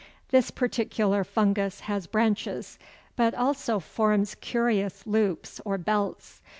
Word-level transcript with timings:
This 0.29 0.49
particular 0.49 1.23
fungus 1.23 1.81
has 1.81 2.07
branches, 2.07 2.79
but 3.15 3.35
also 3.35 3.77
forms 3.79 4.33
curious 4.33 5.05
loops 5.05 5.61
or 5.63 5.77
belts. 5.77 6.41